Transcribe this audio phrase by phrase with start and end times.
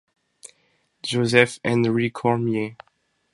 [1.03, 2.75] Joseph Henri Cormier.